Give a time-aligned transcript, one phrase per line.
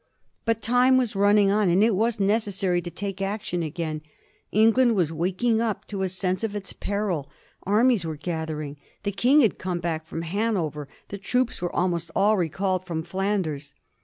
[0.45, 4.01] But time was running on, and it was necessary to take action again.
[4.51, 7.29] England was waking up to a sense of its peril.
[7.67, 8.77] Armies were gathering.
[9.03, 13.75] The King bad come back from Hanover, the troops were almost all recalled from Flanders.